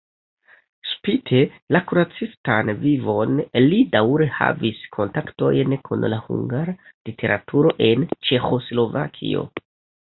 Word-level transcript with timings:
Spite 0.91 1.41
la 1.75 1.81
kuracistan 1.91 2.71
vivon 2.85 3.37
li 3.67 3.83
daŭre 3.97 4.29
havis 4.41 4.83
kontaktojn 4.99 5.79
kun 5.91 6.11
la 6.17 6.21
hungara 6.27 6.79
literaturo 7.13 7.79
en 7.93 8.13
Ĉeĥoslovakio. 8.31 9.49